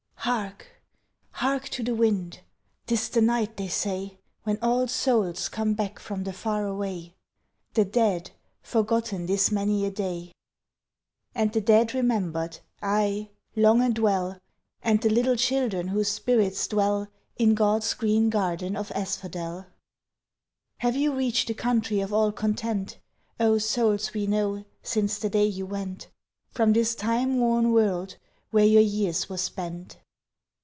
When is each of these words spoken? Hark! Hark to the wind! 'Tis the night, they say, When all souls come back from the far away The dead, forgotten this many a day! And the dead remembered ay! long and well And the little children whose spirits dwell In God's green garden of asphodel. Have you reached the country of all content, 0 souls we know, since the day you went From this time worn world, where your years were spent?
Hark! 0.25 0.67
Hark 1.31 1.67
to 1.69 1.81
the 1.83 1.95
wind! 1.95 2.41
'Tis 2.85 3.09
the 3.09 3.21
night, 3.23 3.57
they 3.57 3.67
say, 3.67 4.19
When 4.43 4.59
all 4.61 4.87
souls 4.87 5.49
come 5.49 5.73
back 5.73 5.97
from 5.97 6.25
the 6.25 6.31
far 6.31 6.63
away 6.67 7.15
The 7.73 7.85
dead, 7.85 8.29
forgotten 8.61 9.25
this 9.25 9.51
many 9.51 9.83
a 9.83 9.89
day! 9.89 10.31
And 11.33 11.51
the 11.51 11.59
dead 11.59 11.95
remembered 11.95 12.59
ay! 12.83 13.31
long 13.55 13.81
and 13.81 13.97
well 13.97 14.39
And 14.83 15.01
the 15.01 15.09
little 15.09 15.35
children 15.35 15.87
whose 15.87 16.09
spirits 16.09 16.67
dwell 16.67 17.07
In 17.37 17.55
God's 17.55 17.91
green 17.95 18.29
garden 18.29 18.75
of 18.77 18.91
asphodel. 18.91 19.65
Have 20.77 20.95
you 20.95 21.15
reached 21.15 21.47
the 21.47 21.55
country 21.55 21.99
of 21.99 22.13
all 22.13 22.31
content, 22.31 22.99
0 23.41 23.57
souls 23.57 24.13
we 24.13 24.27
know, 24.27 24.65
since 24.83 25.17
the 25.17 25.29
day 25.31 25.45
you 25.47 25.65
went 25.65 26.09
From 26.51 26.73
this 26.73 26.93
time 26.93 27.39
worn 27.39 27.71
world, 27.71 28.17
where 28.51 28.65
your 28.67 28.83
years 28.83 29.27
were 29.27 29.37
spent? 29.39 29.97